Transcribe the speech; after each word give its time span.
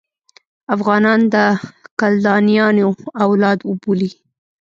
افغانان 0.75 1.19
د 1.33 1.35
کلدانیانو 1.99 2.87
اولاد 3.25 3.59
وبولي. 3.69 4.11